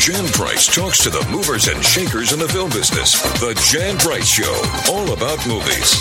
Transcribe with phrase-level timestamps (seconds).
[0.00, 3.20] Jan Price talks to the movers and shakers in the film business.
[3.38, 6.00] The Jan Price Show, all about movies.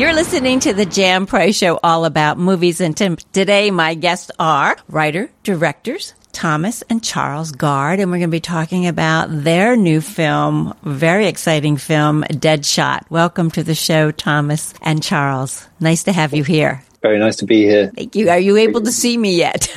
[0.00, 2.80] You're listening to the Jan Price Show, all about movies.
[2.80, 2.96] And
[3.32, 8.40] today, my guests are writer, directors, Thomas and Charles Guard, and we're going to be
[8.40, 13.08] talking about their new film, very exciting film, Deadshot.
[13.10, 15.68] Welcome to the show, Thomas and Charles.
[15.78, 16.82] Nice to have you here.
[17.02, 17.90] Very nice to be here.
[17.94, 18.30] Thank you.
[18.30, 19.76] Are you able to see me yet?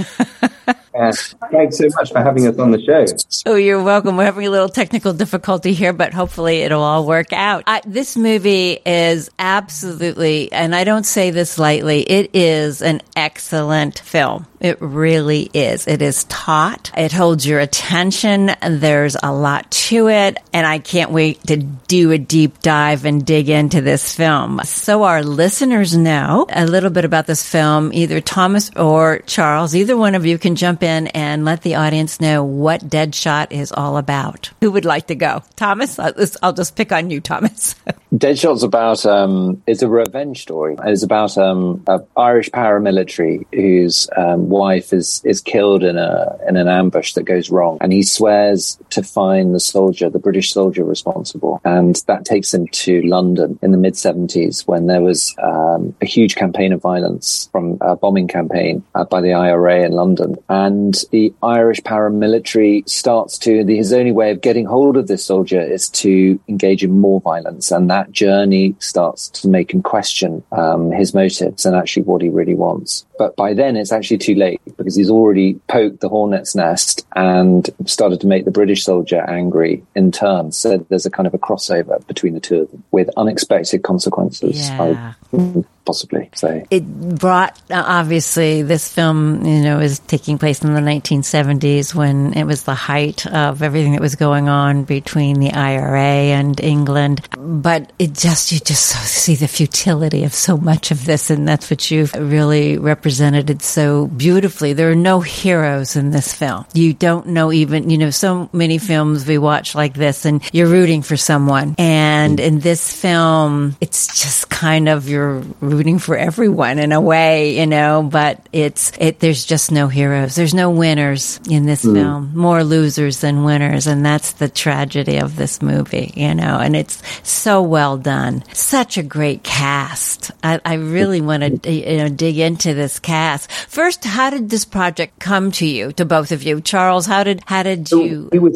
[0.96, 1.12] Uh,
[1.52, 3.06] thanks so much for having us on the show.
[3.46, 4.16] Oh, you're welcome.
[4.16, 7.66] We're having a little technical difficulty here, but hopefully it'll all work out.
[7.68, 14.00] I, this movie is absolutely, and I don't say this lightly, it is an excellent
[14.00, 14.48] film.
[14.62, 15.86] It really is.
[15.86, 16.92] It is taut.
[16.98, 18.50] It holds your attention.
[18.68, 20.40] There's a lot to it.
[20.54, 24.62] And I can't wait to do a deep dive and dig into this film.
[24.64, 27.92] So our listeners know a little bit about this film.
[27.94, 32.20] Either Thomas or Charles, either one of you can jump in and let the audience
[32.20, 34.52] know what Deadshot is all about.
[34.62, 35.44] Who would like to go?
[35.56, 36.00] Thomas?
[36.00, 37.76] I'll just pick on you, Thomas.
[38.14, 40.76] Deadshot's about, um, it's a revenge story.
[40.84, 46.58] It's about um, an Irish paramilitary whose um, wife is is killed in a in
[46.58, 50.84] an ambush that goes wrong, and he swears to find the soldier, the British soldier
[50.84, 55.96] responsible, and that takes him to London in the mid seventies when there was um,
[56.02, 57.05] a huge campaign of violence
[57.52, 63.38] from a bombing campaign uh, by the IRA in London, and the Irish paramilitary starts
[63.40, 67.00] to the, his only way of getting hold of this soldier is to engage in
[67.00, 72.04] more violence, and that journey starts to make him question um, his motives and actually
[72.04, 73.06] what he really wants.
[73.18, 77.70] But by then, it's actually too late because he's already poked the hornet's nest and
[77.86, 80.52] started to make the British soldier angry in turn.
[80.52, 84.70] So there's a kind of a crossover between the two of them with unexpected consequences.
[84.70, 85.14] Yeah.
[85.34, 86.66] I, possibly say.
[86.70, 86.86] It
[87.20, 92.64] brought, obviously, this film, you know, is taking place in the 1970s when it was
[92.64, 97.28] the height of everything that was going on between the IRA and England.
[97.38, 101.70] But it just, you just see the futility of so much of this, and that's
[101.70, 104.74] what you've really represented it so beautifully.
[104.74, 106.66] There are no heroes in this film.
[106.74, 110.68] You don't know even, you know, so many films we watch like this, and you're
[110.68, 111.76] rooting for someone.
[111.78, 112.44] And mm.
[112.44, 115.44] in this film, it's just kind of you're
[115.76, 120.36] rooting for everyone in a way, you know, but it's, it, there's just no heroes.
[120.36, 121.94] There's no winners in this mm.
[121.94, 123.88] film, more losers than winners.
[123.88, 128.44] And that's the tragedy of this movie, you know, and it's so well done.
[128.54, 130.32] Such a great cast.
[130.44, 133.52] I, I really want to, you know, dig into this cast.
[133.52, 136.62] First, how did this project come to you, to both of you?
[136.62, 138.30] Charles, how did, how did you?
[138.32, 138.52] We were,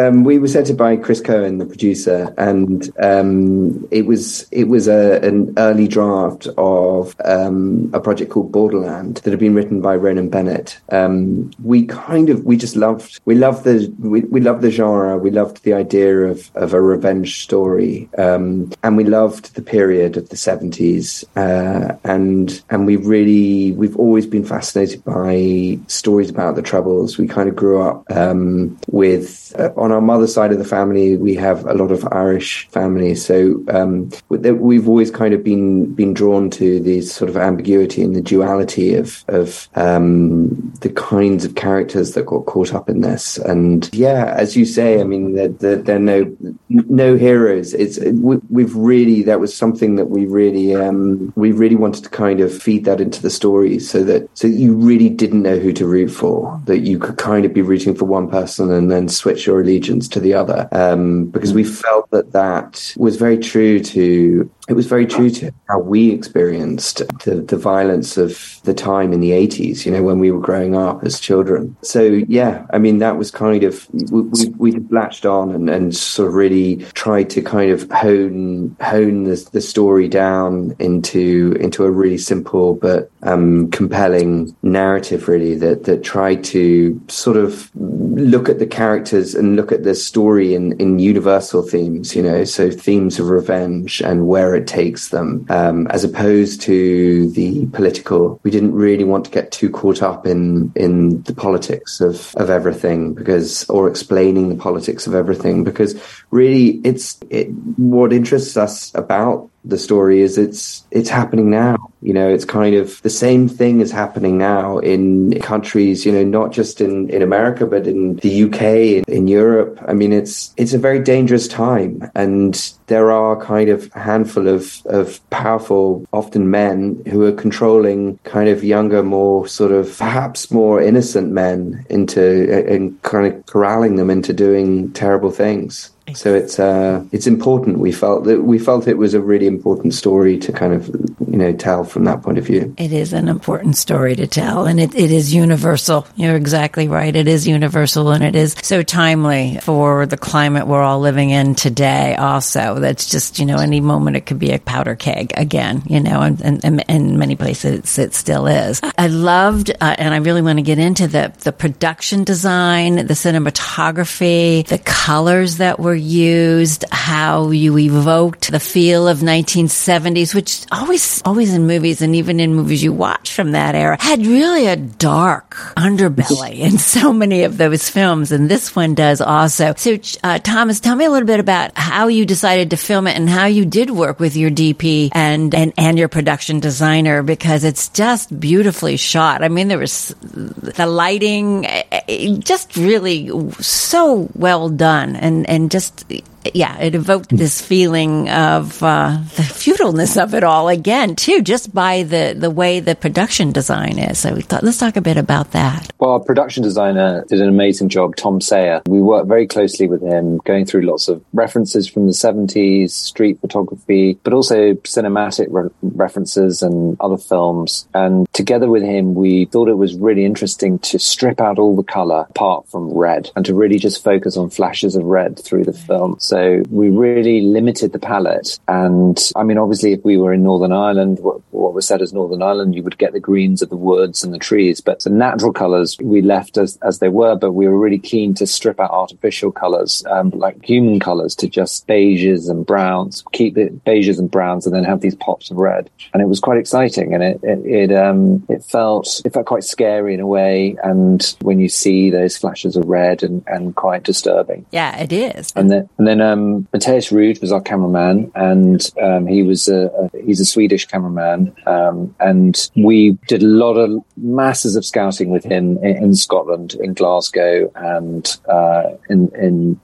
[0.00, 4.64] um, we were sent it by Chris Cohen, the producer, and um, it was, it
[4.64, 9.80] was a, an early draft of um, a project called Borderland that had been written
[9.80, 10.78] by Ronan Bennett.
[10.90, 15.18] Um, we kind of we just loved we loved the we, we loved the genre.
[15.18, 20.16] We loved the idea of of a revenge story, um, and we loved the period
[20.16, 21.24] of the seventies.
[21.36, 27.18] Uh, and and we really we've always been fascinated by stories about the troubles.
[27.18, 31.16] We kind of grew up um, with uh, on our mother's side of the family.
[31.16, 36.14] We have a lot of Irish families, so um, we've always kind of been been
[36.14, 41.54] drawn to the sort of ambiguity and the duality of of um, the kinds of
[41.54, 43.38] characters that got caught up in this.
[43.38, 46.36] And yeah, as you say, I mean, there, there, are no
[46.68, 47.74] no heroes.
[47.74, 52.10] It's we, have really that was something that we really um, we really wanted to
[52.10, 55.58] kind of feed that into the story, so that so that you really didn't know
[55.58, 56.60] who to root for.
[56.64, 60.08] That you could kind of be rooting for one person and then switch your allegiance
[60.08, 64.86] to the other, um, because we felt that that was very true to it was
[64.86, 69.86] very true to how we experienced the, the violence of the time in the 80s,
[69.86, 71.74] you know, when we were growing up as children.
[71.82, 76.28] So, yeah, I mean, that was kind of, we, we, latched on and, and sort
[76.28, 81.90] of really tried to kind of hone, hone the, the story down into, into a
[81.90, 88.58] really simple but um, compelling narrative, really, that, that tried to sort of look at
[88.58, 93.18] the characters and look at the story in, in universal themes, you know, so themes
[93.18, 98.40] of revenge and where it takes them, um, as opposed to the political.
[98.42, 102.50] We didn't really want to get too caught up in in the politics of of
[102.50, 105.98] everything because, or explaining the politics of everything because
[106.30, 112.14] really, it's it, what interests us about the story is it's it's happening now You
[112.14, 116.52] know, it's kind of the same thing is happening now in countries, you know, not
[116.52, 119.82] just in, in America, but in the UK, in, in Europe.
[119.86, 122.08] I mean, it's, it's a very dangerous time.
[122.14, 128.18] And there are kind of a handful of, of powerful, often men who are controlling
[128.24, 133.96] kind of younger, more sort of perhaps more innocent men into and kind of corralling
[133.96, 135.90] them into doing terrible things.
[136.14, 137.78] So it's uh, it's important.
[137.78, 141.36] We felt that we felt it was a really important story to kind of you
[141.36, 142.74] know tell from that point of view.
[142.78, 146.06] It is an important story to tell, and it, it is universal.
[146.16, 147.14] You're exactly right.
[147.14, 151.54] It is universal, and it is so timely for the climate we're all living in
[151.54, 152.14] today.
[152.16, 155.82] Also, that's just you know any moment it could be a powder keg again.
[155.86, 158.80] You know, and and, in many places it still is.
[158.96, 163.14] I loved, uh, and I really want to get into the the production design, the
[163.14, 171.22] cinematography, the colors that were used, how you evoked the feel of 1970s, which always,
[171.24, 174.76] always in movies and even in movies you watch from that era had really a
[174.76, 178.32] dark underbelly in so many of those films.
[178.32, 179.74] And this one does also.
[179.76, 183.16] So, uh, Thomas, tell me a little bit about how you decided to film it
[183.16, 187.64] and how you did work with your DP and, and, and your production designer because
[187.64, 189.42] it's just beautifully shot.
[189.42, 193.30] I mean, there was the lighting, eh, eh, just really
[193.60, 196.22] so well done and, and just 对。
[196.54, 202.02] Yeah, it evoked this feeling of uh, the futileness of it all again, too, just by
[202.02, 204.18] the, the way the production design is.
[204.18, 205.90] So we thought, let's talk a bit about that.
[205.98, 208.82] Well, our production designer did an amazing job, Tom Sayer.
[208.86, 213.40] We worked very closely with him, going through lots of references from the 70s, street
[213.40, 217.88] photography, but also cinematic re- references and other films.
[217.94, 221.82] And together with him, we thought it was really interesting to strip out all the
[221.82, 225.72] color apart from red and to really just focus on flashes of red through the
[225.72, 226.16] film.
[226.18, 228.60] So so we really limited the palette.
[228.68, 232.12] And I mean, obviously, if we were in Northern Ireland, what, what was said as
[232.12, 234.80] Northern Ireland, you would get the greens of the woods and the trees.
[234.80, 238.34] But the natural colors we left as, as they were, but we were really keen
[238.34, 243.54] to strip out artificial colors, um, like human colors to just beiges and browns, keep
[243.54, 245.90] the beiges and browns and then have these pops of red.
[246.12, 247.14] And it was quite exciting.
[247.14, 250.76] And it, it, it, um, it felt, it felt quite scary in a way.
[250.84, 254.66] And when you see those flashes of red and, and quite disturbing.
[254.70, 255.52] Yeah, it is.
[255.56, 259.86] And then, and then, um, Matthias Ruud was our cameraman, and um, he was a,
[259.86, 265.30] a, he's a Swedish cameraman, um, and we did a lot of masses of scouting
[265.30, 269.80] with him in, in Scotland, in Glasgow, and uh, in in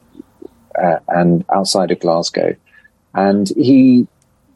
[0.83, 2.55] uh, and outside of Glasgow,
[3.15, 4.07] and he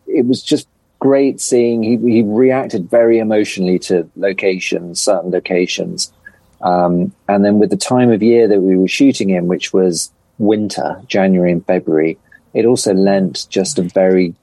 [0.06, 0.68] it was just
[1.00, 6.12] great seeing he he reacted very emotionally to locations, certain locations.
[6.60, 10.10] Um, and then with the time of year that we were shooting in, which was
[10.38, 12.18] winter, January and February,
[12.54, 14.34] it also lent just a very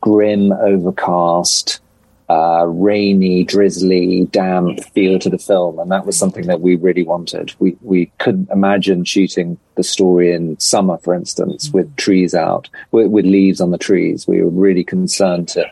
[0.00, 1.80] grim, overcast,
[2.28, 7.02] uh, rainy, drizzly, damp feel to the film, and that was something that we really
[7.02, 7.52] wanted.
[7.58, 13.08] We we couldn't imagine shooting the story in summer, for instance, with trees out, with,
[13.08, 14.26] with leaves on the trees.
[14.26, 15.70] We were really concerned to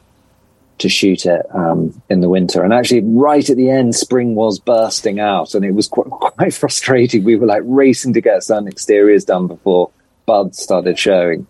[0.81, 2.63] to shoot it um, in the winter.
[2.63, 6.55] And actually, right at the end, spring was bursting out, and it was quite, quite
[6.55, 7.25] frustrating.
[7.25, 9.91] We were like racing to get some exteriors done before
[10.27, 11.47] buds started showing.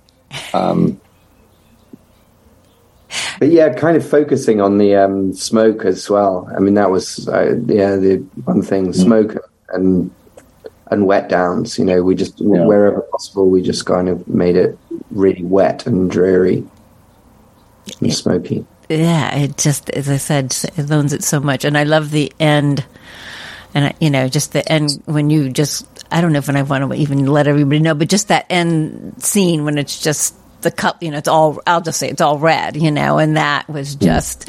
[0.55, 1.01] Um,
[3.39, 6.49] but yeah, kind of focusing on the um, smoke as well.
[6.55, 8.95] I mean, that was uh, yeah the one thing: mm.
[8.95, 9.37] smoke
[9.71, 10.11] and
[10.91, 11.79] and wet downs.
[11.79, 12.65] You know, we just yeah.
[12.65, 14.79] wherever possible, we just kind of made it
[15.11, 16.65] really wet and dreary
[18.01, 18.65] and smoky
[18.99, 21.65] yeah, it just, as I said, it loans it so much.
[21.65, 22.85] And I love the end.
[23.73, 26.91] And, you know, just the end when you just, I don't know if I want
[26.91, 31.03] to even let everybody know, but just that end scene when it's just the cup,
[31.03, 33.97] you know, it's all, I'll just say it's all red, you know, and that was
[33.97, 34.03] mm.
[34.03, 34.49] just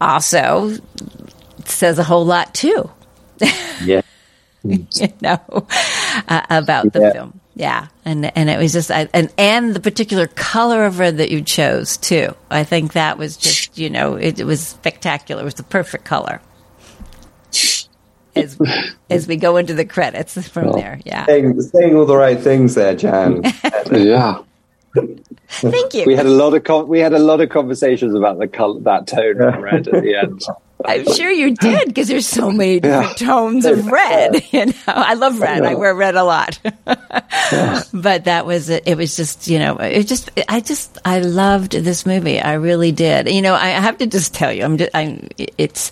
[0.00, 0.76] also
[1.64, 2.90] says a whole lot too.
[3.82, 4.02] Yeah.
[4.62, 4.86] you
[5.20, 5.40] know,
[6.28, 7.12] uh, about the yeah.
[7.12, 7.40] film.
[7.58, 11.40] Yeah, and and it was just and and the particular color of red that you
[11.40, 12.36] chose too.
[12.50, 15.40] I think that was just you know it, it was spectacular.
[15.40, 16.42] It was the perfect color.
[18.34, 18.58] As
[19.10, 22.38] as we go into the credits from well, there, yeah, saying, saying all the right
[22.38, 23.42] things there, Jan.
[23.90, 24.42] yeah.
[25.48, 26.04] Thank you.
[26.06, 28.80] We had a lot of con- we had a lot of conversations about the color
[28.80, 30.42] that tone of red at the end.
[30.84, 33.26] I'm sure you did because there's so many different yeah.
[33.26, 34.44] tones of red.
[34.56, 35.64] You know, I love red.
[35.64, 36.58] I, I wear red a lot.
[36.62, 37.82] yeah.
[37.92, 38.84] But that was it.
[38.86, 42.40] It was just you know, it just I just I loved this movie.
[42.40, 43.28] I really did.
[43.28, 45.90] You know, I have to just tell you, I'm just I'm it's.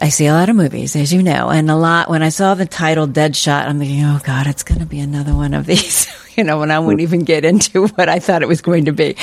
[0.00, 2.08] I see a lot of movies, as you know, and a lot.
[2.08, 5.34] When I saw the title "Deadshot," I'm thinking, "Oh God, it's going to be another
[5.34, 8.48] one of these." you know, when I wouldn't even get into what I thought it
[8.48, 9.16] was going to be.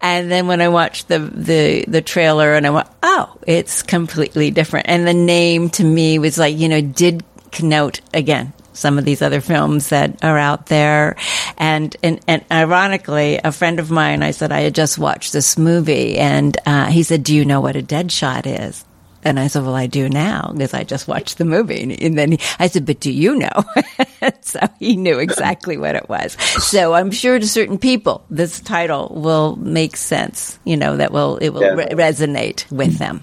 [0.00, 4.50] And then when I watched the, the, the trailer and I went, oh, it's completely
[4.50, 4.88] different.
[4.88, 9.22] And the name to me was like, you know, did connote again some of these
[9.22, 11.16] other films that are out there.
[11.56, 15.56] And, and, and ironically, a friend of mine, I said, I had just watched this
[15.56, 18.84] movie and, uh, he said, do you know what a dead shot is?
[19.24, 21.96] And I said, well, I do now because I just watched the movie.
[22.00, 23.64] And then he, I said, but do you know?
[24.42, 26.32] so he knew exactly what it was.
[26.62, 31.38] So I'm sure to certain people, this title will make sense, you know, that will,
[31.38, 31.74] it will yeah.
[31.74, 33.22] re- resonate with them.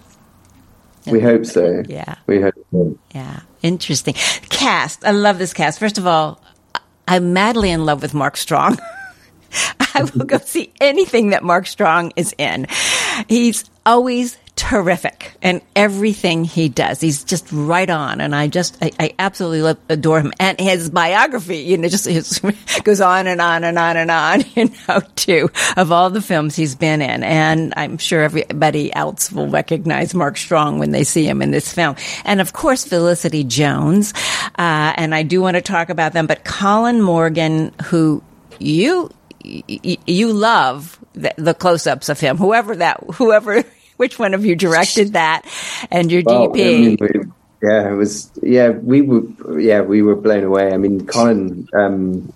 [1.05, 1.84] We hope so.
[1.88, 2.15] Yeah.
[2.27, 2.98] We hope so.
[3.13, 3.41] Yeah.
[3.62, 4.13] Interesting.
[4.50, 5.05] Cast.
[5.05, 5.79] I love this cast.
[5.79, 6.41] First of all,
[7.08, 8.77] I'm madly in love with Mark Strong.
[9.96, 12.67] I will go see anything that Mark Strong is in.
[13.27, 17.01] He's always terrific in everything he does.
[17.01, 20.34] He's just right on, and I just I, I absolutely love, adore him.
[20.39, 22.41] And his biography, you know, just his,
[22.84, 24.43] goes on and on and on and on.
[24.53, 29.31] You know, too of all the films he's been in, and I'm sure everybody else
[29.31, 31.96] will recognize Mark Strong when they see him in this film.
[32.25, 34.13] And of course, Felicity Jones,
[34.60, 36.27] uh, and I do want to talk about them.
[36.27, 38.22] But Colin Morgan, who
[38.60, 39.10] you
[39.43, 43.63] you love the, the close-ups of him, whoever that whoever
[44.01, 45.46] which one of you directed that
[45.91, 46.50] and your well, DP?
[46.50, 47.10] I mean, we,
[47.62, 48.31] yeah, it was.
[48.41, 49.60] Yeah, we were.
[49.60, 50.74] Yeah, we were blown away.
[50.74, 51.67] I mean, Colin.
[51.75, 52.34] Um,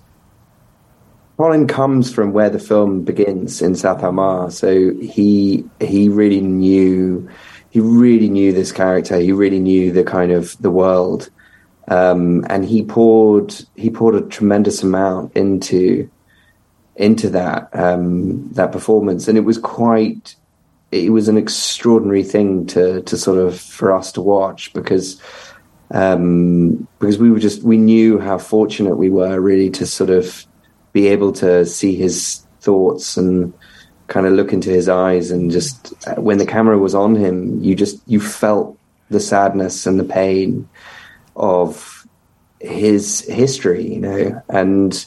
[1.37, 7.27] Colin comes from where the film begins in South Armagh, so he he really knew
[7.71, 9.17] he really knew this character.
[9.17, 11.31] He really knew the kind of the world,
[11.87, 16.07] um, and he poured he poured a tremendous amount into
[16.95, 20.35] into that um, that performance, and it was quite
[21.03, 25.21] it was an extraordinary thing to to sort of for us to watch because
[25.91, 30.45] um, because we were just we knew how fortunate we were really to sort of
[30.93, 33.53] be able to see his thoughts and
[34.07, 37.75] kind of look into his eyes and just when the camera was on him you
[37.75, 38.77] just you felt
[39.09, 40.67] the sadness and the pain
[41.35, 42.07] of
[42.59, 44.41] his history you know?
[44.49, 45.05] And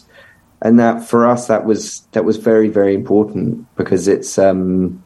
[0.61, 5.02] and that for us that was that was very very important because it's um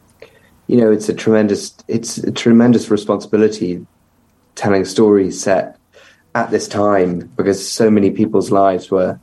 [0.73, 3.87] you know, it's a tremendous it's a tremendous responsibility
[4.55, 5.77] telling stories set
[6.35, 9.21] at this time because so many people's lives were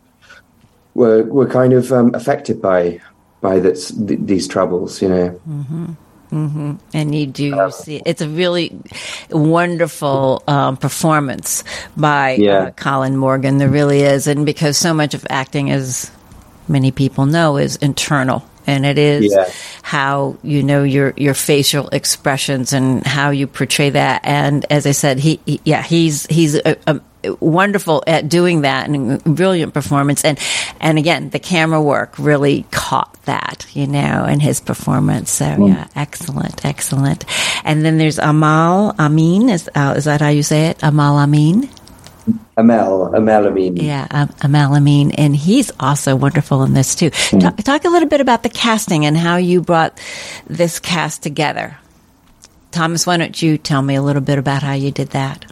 [0.93, 3.01] were were kind of um, affected by
[3.41, 5.01] by this, th- these troubles.
[5.01, 5.41] You know.
[5.49, 5.85] Mm-hmm.
[6.31, 6.75] Mm-hmm.
[6.93, 8.79] And you do uh, see it's a really
[9.31, 11.63] wonderful um, performance
[11.97, 12.51] by yeah.
[12.51, 13.57] uh, Colin Morgan.
[13.57, 16.11] There really is, and because so much of acting, as
[16.67, 19.51] many people know, is internal and it is yeah.
[19.81, 24.21] how you know your your facial expressions and how you portray that.
[24.23, 27.01] And as I said, he, he yeah, he's he's a, a
[27.39, 30.39] wonderful at doing that and brilliant performance and
[30.79, 35.67] and again the camera work really caught that you know in his performance so mm.
[35.67, 37.25] yeah excellent excellent
[37.65, 41.69] and then there's Amal Ameen is uh, is that how you say it Amal Ameen
[42.57, 43.77] Aml, Aml Ameen.
[43.77, 45.11] Yeah, um, Aml Ameen.
[45.11, 47.11] And he's also wonderful in this too.
[47.11, 47.41] Mm.
[47.41, 49.99] Talk, talk, a little bit about the casting and how you brought
[50.47, 51.77] this cast together.
[52.71, 55.45] Thomas, why don't you tell me a little bit about how you did that?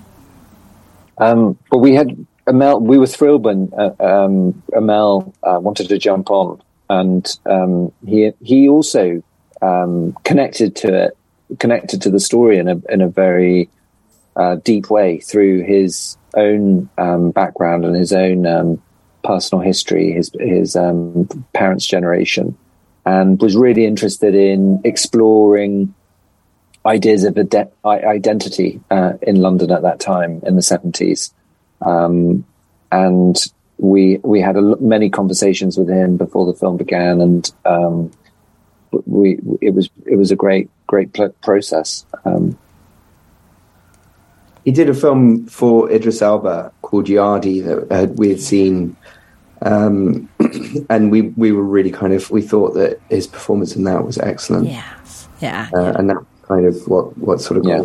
[1.17, 5.97] Um, well, we had Aml, we were thrilled when uh, um, Aml uh, wanted to
[5.97, 6.61] jump on.
[6.89, 9.21] And um, he he also
[9.61, 11.17] um, connected to it,
[11.59, 13.69] connected to the story in a in a very
[14.37, 18.81] uh, deep way through his own um, background and his own um,
[19.23, 22.55] personal history, his his um, parents' generation,
[23.05, 25.93] and was really interested in exploring
[26.85, 31.33] ideas of ide- identity uh, in London at that time in the seventies,
[31.81, 32.45] um,
[32.91, 33.43] and
[33.79, 38.11] we we had many conversations with him before the film began, and um,
[39.05, 42.05] we it was it was a great great process.
[42.23, 42.57] Um,
[44.67, 48.97] he did a film for Idris Elba called Yardie that uh, we had seen,
[49.61, 50.27] um,
[50.89, 54.17] and we we were really kind of we thought that his performance in that was
[54.17, 54.67] excellent.
[54.67, 54.93] Yeah,
[55.39, 57.81] yeah, uh, and that kind of what what sort of yeah.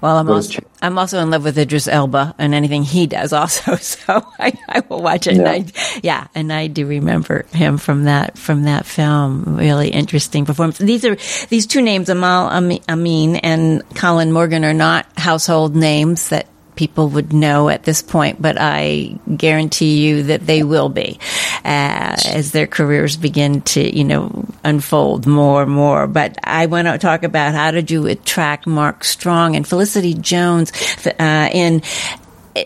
[0.00, 3.76] Well, I'm also, I'm also in love with Idris Elba and anything he does also.
[3.76, 5.36] So I, I will watch it.
[5.36, 5.52] Yeah.
[5.52, 6.26] And I, yeah.
[6.34, 9.56] And I do remember him from that, from that film.
[9.56, 10.78] Really interesting performance.
[10.78, 11.16] These are,
[11.48, 12.50] these two names, Amal
[12.88, 16.46] Ameen and Colin Morgan are not household names that
[16.80, 21.18] people would know at this point, but I guarantee you that they will be
[21.62, 26.06] uh, as their careers begin to, you know, unfold more and more.
[26.06, 30.72] But I want to talk about how did you attract Mark Strong and Felicity Jones
[31.06, 31.82] uh, in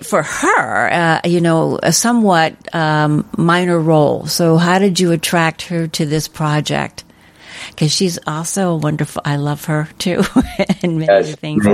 [0.04, 4.26] for her, uh, you know, a somewhat um, minor role.
[4.26, 7.02] So, how did you attract her to this project?
[7.70, 9.22] because she's also wonderful.
[9.24, 10.22] I love her too,
[10.82, 11.34] and many Yes.
[11.36, 11.66] things.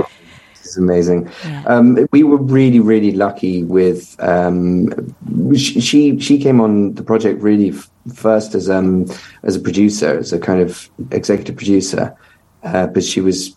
[0.63, 1.29] It's amazing.
[1.43, 1.63] Yeah.
[1.65, 4.15] Um, we were really, really lucky with.
[4.19, 5.13] Um,
[5.55, 9.05] she, she she came on the project really f- first as um
[9.43, 12.15] as a producer, as a kind of executive producer,
[12.63, 13.55] uh, but she was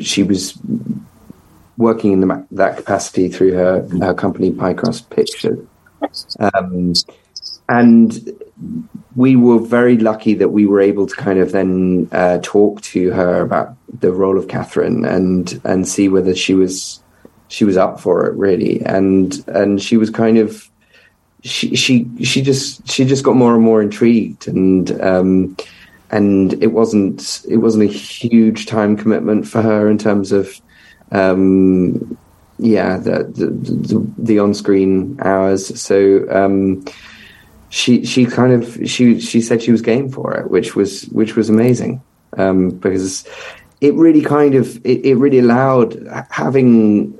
[0.00, 0.58] she was
[1.78, 5.58] working in the, that capacity through her her company Pycross Pictures,
[6.54, 6.92] um,
[7.68, 8.32] and
[9.14, 13.10] we were very lucky that we were able to kind of then uh, talk to
[13.10, 17.02] her about the role of Catherine and and see whether she was
[17.48, 18.80] she was up for it really.
[18.82, 20.68] And and she was kind of
[21.42, 24.48] she she she just she just got more and more intrigued.
[24.48, 25.56] And um
[26.10, 30.60] and it wasn't it wasn't a huge time commitment for her in terms of
[31.10, 32.16] um
[32.58, 35.78] yeah the the the, the on-screen hours.
[35.78, 36.84] So um
[37.72, 41.36] she she kind of she she said she was game for it, which was which
[41.36, 42.02] was amazing.
[42.36, 43.26] Um, because
[43.80, 47.18] it really kind of it, it really allowed having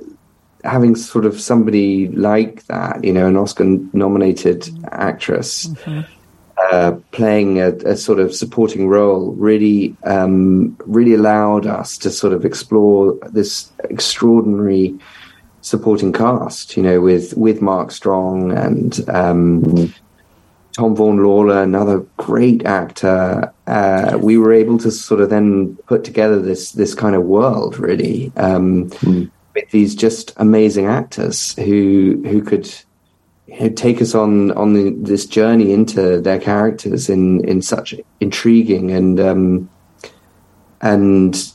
[0.63, 5.67] having sort of somebody like that, you know, an Oscar nominated actress
[6.71, 12.31] uh, playing a, a sort of supporting role really um, really allowed us to sort
[12.31, 14.95] of explore this extraordinary
[15.61, 19.91] supporting cast, you know, with with Mark Strong and um,
[20.73, 23.53] Tom Vaughan Lawlor, another great actor.
[23.67, 27.77] Uh, we were able to sort of then put together this this kind of world,
[27.79, 28.89] really, um,
[29.55, 32.67] with these just amazing actors who who could
[33.47, 37.93] you know, take us on on the, this journey into their characters in in such
[38.19, 39.69] intriguing and um,
[40.81, 41.53] and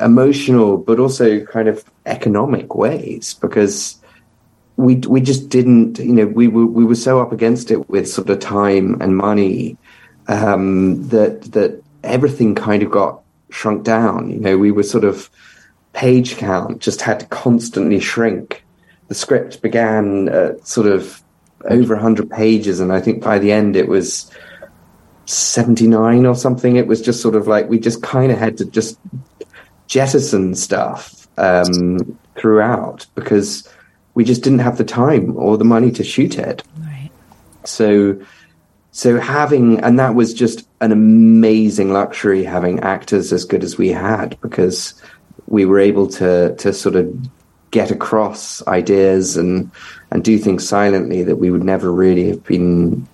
[0.00, 3.99] emotional, but also kind of economic ways because
[4.80, 8.08] we we just didn't you know we were we were so up against it with
[8.08, 9.76] sort of time and money
[10.28, 13.20] um, that that everything kind of got
[13.50, 14.30] shrunk down.
[14.30, 15.30] You know, we were sort of
[15.92, 18.64] page count just had to constantly shrink.
[19.08, 21.22] The script began at sort of
[21.64, 24.30] over 100 pages, and I think by the end it was
[25.26, 26.76] 79 or something.
[26.76, 28.98] It was just sort of like we just kind of had to just
[29.88, 33.68] jettison stuff um, throughout because
[34.14, 36.62] we just didn't have the time or the money to shoot it.
[36.78, 37.10] Right.
[37.64, 38.20] So,
[38.90, 43.88] so having and that was just an amazing luxury having actors as good as we
[43.88, 45.00] had because
[45.46, 47.12] we were able to to sort of
[47.70, 49.70] get across ideas and
[50.10, 53.06] and do things silently that we would never really have been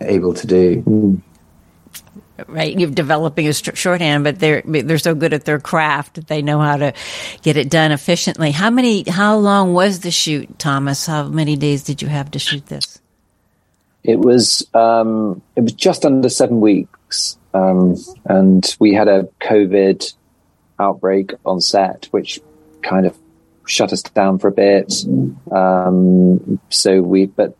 [0.00, 0.80] able to do.
[0.82, 1.16] Hmm.
[2.46, 2.78] Right?
[2.78, 6.42] You're developing a st- shorthand, but they're they're so good at their craft that they
[6.42, 6.92] know how to
[7.42, 8.50] get it done efficiently.
[8.50, 9.04] How many?
[9.08, 11.06] How long was the shoot, Thomas?
[11.06, 13.00] How many days did you have to shoot this?
[14.04, 20.14] It was um, it was just under seven weeks, um, and we had a COVID
[20.78, 22.40] outbreak on set, which
[22.82, 23.18] kind of
[23.66, 25.04] shut us down for a bit.
[25.50, 27.56] Um, so we, but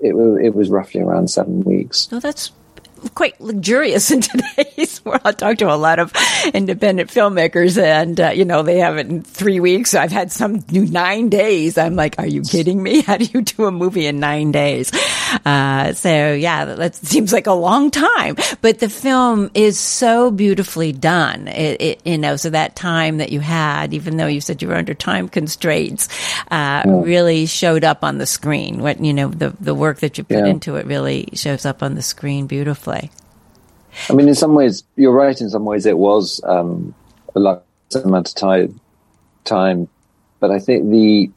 [0.00, 2.08] it was it was roughly around seven weeks.
[2.10, 2.52] So that's
[3.14, 5.20] quite luxurious in today's world.
[5.24, 6.12] I talk to a lot of
[6.54, 9.94] independent filmmakers, and uh, you know they have it in three weeks.
[9.94, 11.78] I've had some do nine days.
[11.78, 13.00] I'm like, are you kidding me?
[13.10, 14.90] How do you do a movie in nine days?
[15.44, 18.36] Uh, so yeah, that seems like a long time.
[18.60, 21.48] But the film is so beautifully done.
[21.48, 24.68] It, it, you know, so that time that you had, even though you said you
[24.68, 26.08] were under time constraints,
[26.50, 28.80] uh, really showed up on the screen.
[28.82, 30.46] What you know, the the work that you put Yeah.
[30.46, 32.89] into it really shows up on the screen beautifully.
[34.08, 35.40] I mean, in some ways, you're right.
[35.40, 36.94] In some ways, it was um,
[37.34, 37.60] a large
[38.04, 38.80] amount of time,
[39.44, 39.88] time,
[40.38, 41.30] but I think the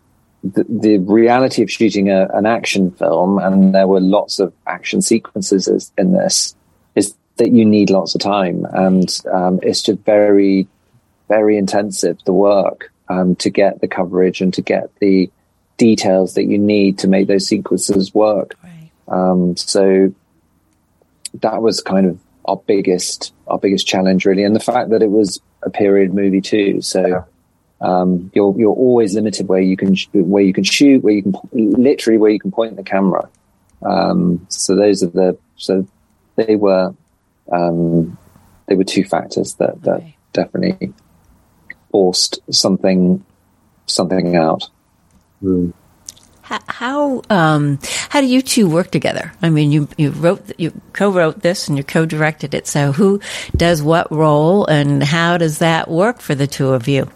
[0.44, 5.02] the, the reality of shooting a, an action film, and there were lots of action
[5.02, 6.54] sequences in this,
[6.96, 10.68] is that you need lots of time, and um, it's just very,
[11.30, 15.32] very intensive the work um, to get the coverage and to get the
[15.78, 18.56] details that you need to make those sequences work.
[18.64, 18.92] Right.
[19.08, 20.14] Um, so
[21.42, 25.12] that was kind of our biggest our biggest challenge really, and the fact that it
[25.12, 26.82] was a period movie too.
[26.82, 27.26] So
[27.82, 31.24] um, you're you're always limited where you can sh- where you can shoot, where you
[31.24, 33.30] can literally where you can point the camera.
[33.82, 35.88] Um, so those are the so
[36.36, 36.94] they were
[37.52, 38.18] um,
[38.68, 40.18] they were two factors that that Okay.
[40.34, 40.94] definitely
[41.92, 43.26] forced something
[43.86, 44.64] something out.
[45.42, 45.74] How
[46.68, 49.32] how, um, how do you two work together?
[49.42, 52.68] I mean, you you wrote you co-wrote this and you co-directed it.
[52.68, 53.20] So who
[53.56, 57.10] does what role and how does that work for the two of you?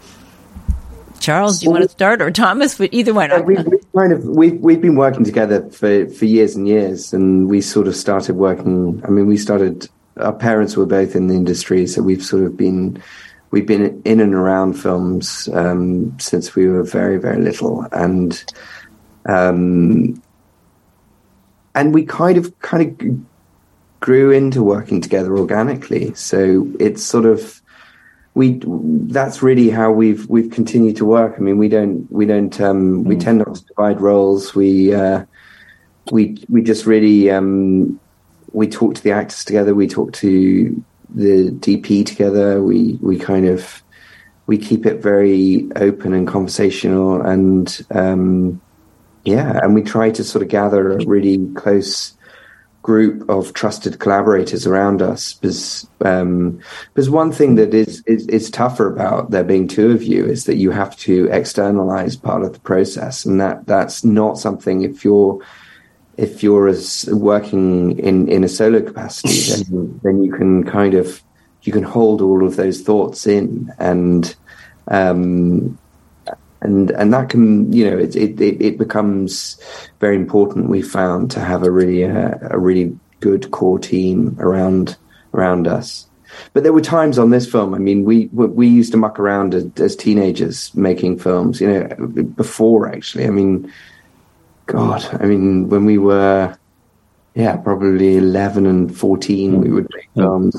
[1.20, 2.78] Charles, do you want to start or Thomas?
[2.78, 3.30] But either one.
[3.30, 7.14] Yeah, we, we kind of we we've been working together for for years and years,
[7.14, 9.02] and we sort of started working.
[9.06, 12.56] I mean, we started our parents were both in the industry, so we've sort of
[12.58, 13.02] been
[13.52, 18.44] we've been in and around films um, since we were very very little, and
[19.28, 20.22] um,
[21.76, 23.20] and we kind of kind of
[24.00, 26.14] grew into working together organically.
[26.16, 27.62] So it's sort of
[28.34, 31.36] we that's really how we've we've continued to work.
[31.38, 33.24] I mean, we don't we don't um, we mm.
[33.24, 34.54] tend not to divide roles.
[34.54, 35.26] We uh,
[36.12, 38.00] we we just really um,
[38.52, 39.74] we talk to the actors together.
[39.74, 42.62] We talk to the DP together.
[42.62, 43.84] We we kind of
[44.46, 48.62] we keep it very open and conversational, and um,
[49.28, 52.14] yeah, and we try to sort of gather a really close
[52.82, 55.34] group of trusted collaborators around us.
[55.34, 56.62] Because um,
[56.94, 60.46] because one thing that is, is is tougher about there being two of you is
[60.46, 65.04] that you have to externalize part of the process, and that that's not something if
[65.04, 65.46] you're
[66.16, 71.22] if you're as working in in a solo capacity, then then you can kind of
[71.64, 74.38] you can hold all of those thoughts in and
[74.88, 75.78] um,
[76.62, 79.60] and and that can you know it it, it becomes
[80.00, 80.70] very important.
[80.70, 84.98] We found to have a really uh, a really good core team around
[85.34, 86.08] around us.
[86.54, 87.74] But there were times on this film.
[87.74, 91.62] I mean, we we used to muck around as, as teenagers making films.
[91.62, 93.26] You know, before actually.
[93.26, 93.72] I mean,
[94.68, 96.56] God, I mean, when we were,
[97.36, 100.56] yeah, probably 11 and 14, we would make films,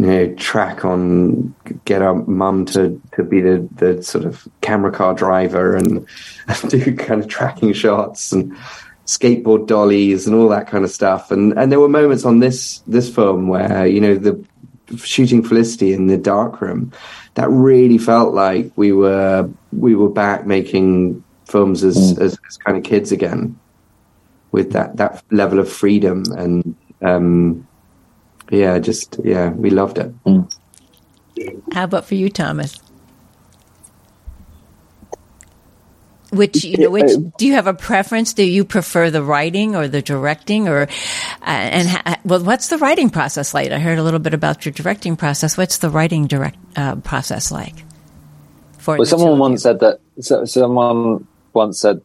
[0.00, 4.90] you know, track on, get our mum to, to be the, the sort of camera
[4.90, 6.06] car driver and,
[6.48, 8.56] and do kind of tracking shots and
[9.04, 11.30] skateboard dollies and all that kind of stuff.
[11.30, 14.42] And, and there were moments on this, this film where, you know, the
[14.96, 16.92] shooting Felicity in the dark room,
[17.34, 22.20] that really felt like we were, we were back making films as, mm.
[22.22, 23.58] as, as kind of kids again
[24.52, 27.66] with that that level of freedom and um,
[28.50, 30.24] yeah, just yeah, we loved it.
[30.24, 30.52] Mm.
[31.72, 32.78] How about for you, Thomas?
[36.32, 38.34] Which you know, which do you have a preference?
[38.34, 40.86] Do you prefer the writing or the directing, or uh,
[41.44, 43.72] and ha- well, what's the writing process like?
[43.72, 45.58] I heard a little bit about your directing process.
[45.58, 47.84] What's the writing direct uh, process like?
[48.78, 50.00] For well, someone once said that.
[50.20, 52.00] So, someone once said,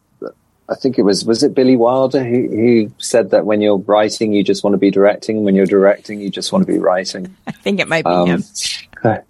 [0.68, 4.34] I think it was was it Billy Wilder who, who said that when you're writing
[4.34, 7.36] you just want to be directing, when you're directing you just want to be writing.
[7.48, 8.44] I think it might be um, him.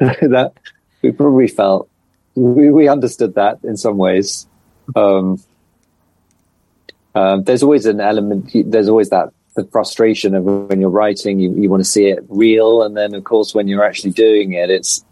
[0.00, 0.52] that
[1.02, 1.88] we probably felt
[2.34, 4.46] we, we understood that in some ways.
[4.96, 5.40] Um,
[7.14, 8.50] um, there's always an element.
[8.52, 12.24] There's always that the frustration of when you're writing, you, you want to see it
[12.28, 15.04] real, and then of course when you're actually doing it, it's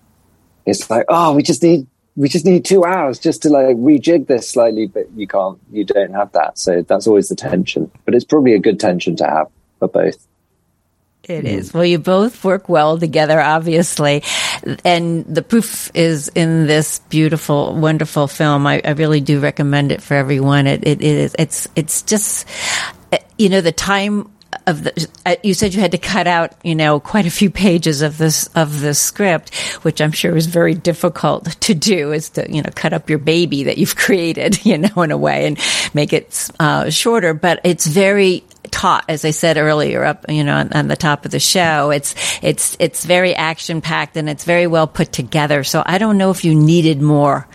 [0.67, 1.87] it's like oh, we just need
[2.21, 5.85] we just need two hours just to like rejig this slightly, but you can't, you
[5.85, 6.59] don't have that.
[6.59, 10.27] So that's always the tension, but it's probably a good tension to have for both.
[11.25, 11.47] It mm-hmm.
[11.47, 11.73] is.
[11.73, 14.23] Well, you both work well together, obviously.
[14.85, 18.67] And the proof is in this beautiful, wonderful film.
[18.67, 20.67] I, I really do recommend it for everyone.
[20.67, 22.47] It, it, it is, it's, it's just,
[23.39, 24.31] you know, the time
[24.71, 27.51] of the, uh, you said you had to cut out, you know, quite a few
[27.51, 32.31] pages of this, of the script, which I'm sure is very difficult to do is
[32.31, 35.47] to, you know, cut up your baby that you've created, you know, in a way
[35.47, 35.59] and
[35.93, 40.55] make it, uh, shorter, but it's very, taut, as I said earlier, up you know
[40.55, 41.91] on, on the top of the show.
[41.91, 45.65] It's it's it's very action packed and it's very well put together.
[45.65, 47.47] So I don't know if you needed more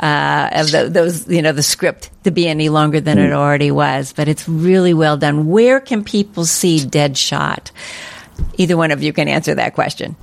[0.00, 3.70] uh, of the, those you know the script to be any longer than it already
[3.70, 5.48] was, but it's really well done.
[5.48, 7.70] Where can people see Deadshot?
[8.56, 10.16] Either one of you can answer that question.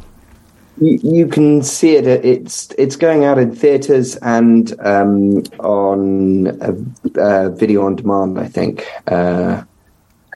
[0.82, 2.08] You, can see it.
[2.08, 6.74] It's it's going out in theaters and um, on a,
[7.20, 8.40] a video on demand.
[8.40, 8.88] I think.
[9.06, 9.64] Uh,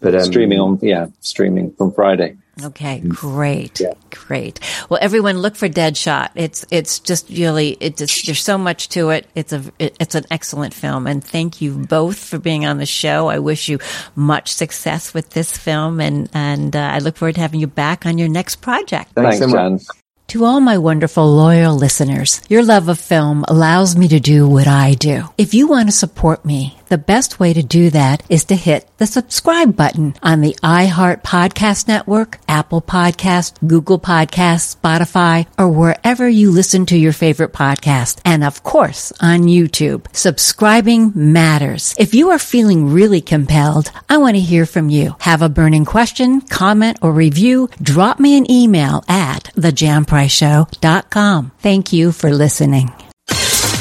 [0.03, 2.37] but um, streaming on, yeah, streaming from Friday.
[2.61, 3.93] Okay, great, yeah.
[4.11, 4.59] great.
[4.87, 6.29] Well, everyone, look for Deadshot.
[6.35, 9.25] It's it's just really it just there's so much to it.
[9.33, 12.85] It's a it, it's an excellent film, and thank you both for being on the
[12.85, 13.27] show.
[13.27, 13.79] I wish you
[14.15, 18.05] much success with this film, and and uh, I look forward to having you back
[18.05, 19.13] on your next project.
[19.15, 19.79] Thanks, Thanks Jen.
[20.27, 24.67] To all my wonderful loyal listeners, your love of film allows me to do what
[24.67, 25.25] I do.
[25.37, 28.87] If you want to support me, the best way to do that is to hit
[28.99, 36.29] the subscribe button on the iHeart Podcast Network, Apple Podcast, Google Podcast, Spotify, or wherever
[36.29, 38.21] you listen to your favorite podcast.
[38.23, 40.05] And of course, on YouTube.
[40.15, 41.95] Subscribing matters.
[41.97, 45.15] If you are feeling really compelled, I want to hear from you.
[45.21, 47.71] Have a burning question, comment, or review?
[47.81, 51.51] Drop me an email at thejanpriceshow.com.
[51.57, 52.91] Thank you for listening.